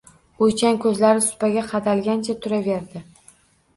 O’ychan 0.45 0.79
ko‘zlar 0.85 1.21
supaga 1.27 1.65
qadalgancha 1.75 2.39
turaverdi. 2.47 3.07